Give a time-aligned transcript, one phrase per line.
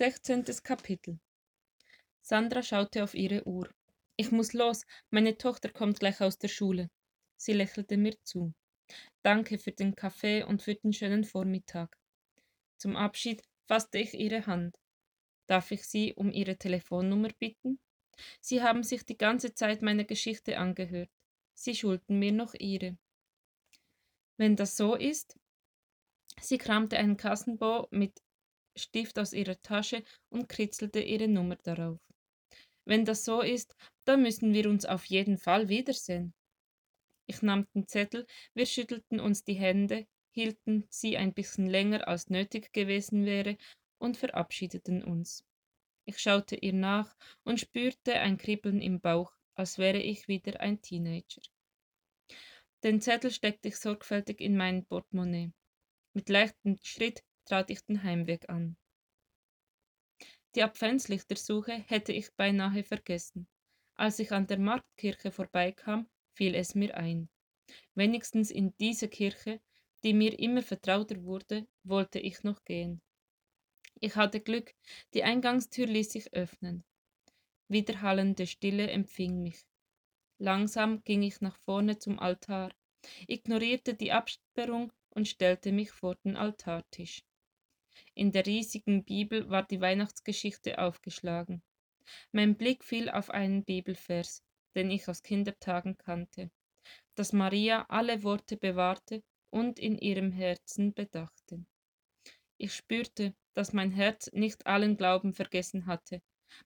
[0.00, 0.46] 16.
[0.62, 1.20] Kapitel
[2.22, 3.68] Sandra schaute auf ihre Uhr.
[4.16, 6.88] Ich muss los, meine Tochter kommt gleich aus der Schule.
[7.36, 8.54] Sie lächelte mir zu.
[9.22, 11.98] Danke für den Kaffee und für den schönen Vormittag.
[12.78, 14.74] Zum Abschied fasste ich ihre Hand.
[15.46, 17.78] Darf ich Sie um Ihre Telefonnummer bitten?
[18.40, 21.10] Sie haben sich die ganze Zeit meine Geschichte angehört.
[21.52, 22.96] Sie schulden mir noch Ihre.
[24.38, 25.38] Wenn das so ist,
[26.40, 28.22] sie kramte einen Kassenbon mit
[28.76, 31.98] Stift aus ihrer Tasche und kritzelte ihre Nummer darauf.
[32.84, 36.34] Wenn das so ist, dann müssen wir uns auf jeden Fall wiedersehen.
[37.26, 42.28] Ich nahm den Zettel, wir schüttelten uns die Hände, hielten sie ein bisschen länger als
[42.28, 43.56] nötig gewesen wäre
[43.98, 45.44] und verabschiedeten uns.
[46.04, 50.80] Ich schaute ihr nach und spürte ein Kribbeln im Bauch, als wäre ich wieder ein
[50.82, 51.42] Teenager.
[52.82, 55.52] Den Zettel steckte ich sorgfältig in mein Portemonnaie.
[56.14, 58.76] Mit leichtem Schritt trat ich den Heimweg an.
[60.54, 63.48] Die Adventslichtersuche hätte ich beinahe vergessen.
[63.96, 67.28] Als ich an der Marktkirche vorbeikam, fiel es mir ein.
[67.94, 69.60] Wenigstens in diese Kirche,
[70.04, 73.02] die mir immer vertrauter wurde, wollte ich noch gehen.
[74.00, 74.72] Ich hatte Glück,
[75.12, 76.84] die Eingangstür ließ sich öffnen.
[77.68, 79.66] Widerhallende Stille empfing mich.
[80.38, 82.70] Langsam ging ich nach vorne zum Altar,
[83.26, 87.24] ignorierte die Absperrung und stellte mich vor den Altartisch.
[88.14, 91.62] In der riesigen Bibel war die Weihnachtsgeschichte aufgeschlagen.
[92.32, 94.42] Mein Blick fiel auf einen Bibelvers,
[94.74, 96.50] den ich aus Kindertagen kannte,
[97.14, 101.64] dass Maria alle Worte bewahrte und in ihrem Herzen bedachte.
[102.56, 106.22] Ich spürte, dass mein Herz nicht allen Glauben vergessen hatte,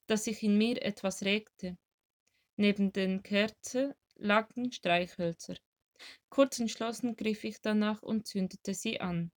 [0.06, 1.76] dass sich in mir etwas regte.
[2.56, 5.56] Neben den Kerzen lagen Streichhölzer.
[6.28, 9.32] Kurz entschlossen griff ich danach und zündete sie an.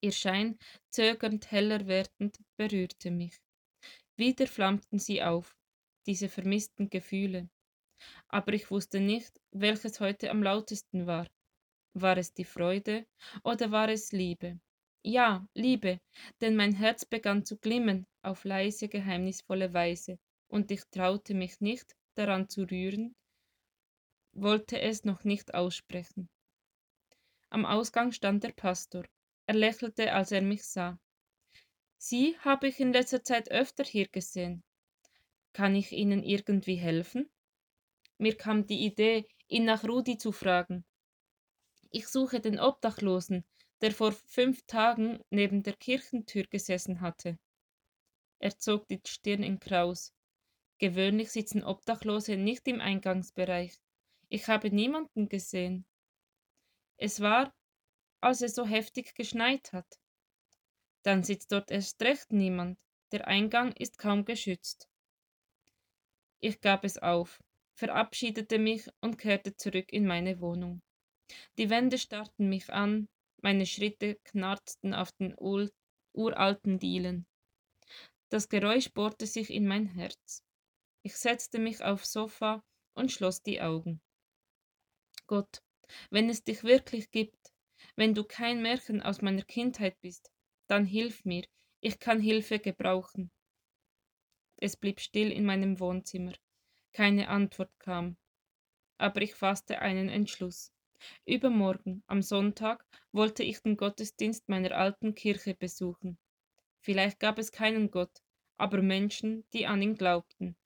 [0.00, 0.58] Ihr Schein,
[0.90, 3.36] zögernd heller werdend, berührte mich.
[4.16, 5.56] Wieder flammten sie auf,
[6.06, 7.50] diese vermissten Gefühle.
[8.28, 11.26] Aber ich wusste nicht, welches heute am lautesten war.
[11.94, 13.06] War es die Freude
[13.42, 14.60] oder war es Liebe?
[15.04, 16.00] Ja, Liebe,
[16.40, 21.96] denn mein Herz begann zu glimmen auf leise, geheimnisvolle Weise, und ich traute mich nicht,
[22.14, 23.14] daran zu rühren,
[24.32, 26.28] wollte es noch nicht aussprechen.
[27.50, 29.04] Am Ausgang stand der Pastor.
[29.48, 31.00] Er lächelte, als er mich sah.
[31.96, 34.62] Sie habe ich in letzter Zeit öfter hier gesehen.
[35.54, 37.30] Kann ich Ihnen irgendwie helfen?
[38.18, 40.84] Mir kam die Idee, ihn nach Rudi zu fragen.
[41.90, 43.46] Ich suche den Obdachlosen,
[43.80, 47.38] der vor fünf Tagen neben der Kirchentür gesessen hatte.
[48.40, 50.12] Er zog die Stirn in Kraus.
[50.76, 53.80] Gewöhnlich sitzen Obdachlose nicht im Eingangsbereich.
[54.28, 55.86] Ich habe niemanden gesehen.
[56.98, 57.54] Es war,
[58.20, 60.00] als es so heftig geschneit hat.
[61.02, 62.78] Dann sitzt dort erst recht niemand.
[63.12, 64.88] Der Eingang ist kaum geschützt.
[66.40, 67.42] Ich gab es auf,
[67.74, 70.82] verabschiedete mich und kehrte zurück in meine Wohnung.
[71.58, 73.08] Die Wände starrten mich an,
[73.42, 75.34] meine Schritte knarzten auf den
[76.12, 77.26] uralten Dielen.
[78.28, 80.42] Das Geräusch bohrte sich in mein Herz.
[81.02, 82.62] Ich setzte mich aufs Sofa
[82.94, 84.02] und schloss die Augen.
[85.26, 85.62] Gott,
[86.10, 87.52] wenn es dich wirklich gibt,
[87.98, 90.30] wenn du kein Märchen aus meiner Kindheit bist,
[90.68, 91.42] dann hilf mir,
[91.80, 93.32] ich kann Hilfe gebrauchen.
[94.56, 96.34] Es blieb still in meinem Wohnzimmer.
[96.92, 98.16] Keine Antwort kam.
[98.98, 100.72] Aber ich fasste einen Entschluss.
[101.26, 106.18] Übermorgen, am Sonntag, wollte ich den Gottesdienst meiner alten Kirche besuchen.
[106.78, 108.22] Vielleicht gab es keinen Gott,
[108.58, 110.56] aber Menschen, die an ihn glaubten.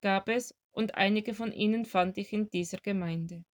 [0.00, 3.44] Gab es, und einige von ihnen fand ich in dieser Gemeinde.